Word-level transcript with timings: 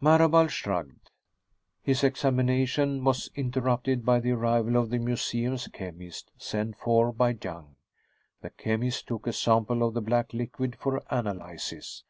Marable 0.00 0.48
shrugged. 0.48 1.12
His 1.80 2.02
examination 2.02 3.04
was 3.04 3.30
interrupted 3.36 4.04
by 4.04 4.18
the 4.18 4.32
arrival 4.32 4.74
of 4.74 4.90
the 4.90 4.98
museum's 4.98 5.68
chemist, 5.68 6.32
sent 6.36 6.76
for 6.76 7.12
by 7.12 7.38
Young. 7.40 7.76
The 8.40 8.50
chemist 8.50 9.06
took 9.06 9.28
a 9.28 9.32
sample 9.32 9.86
of 9.86 9.94
the 9.94 10.02
black 10.02 10.34
liquid 10.34 10.74
for 10.74 11.04
analysis. 11.08 12.02